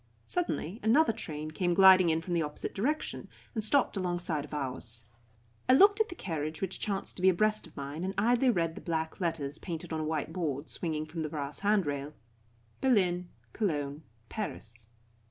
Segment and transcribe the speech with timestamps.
[0.25, 5.05] Suddenly another train came gliding in from the opposite direction, and stopped alongside of ours.
[5.69, 8.73] I looked at the carriage which chanced to be abreast of mine, and idly read
[8.73, 12.13] the black letters painted on a white board swinging from the brass handrail:
[12.81, 14.87] "BERLIN COLOGNE PARIS."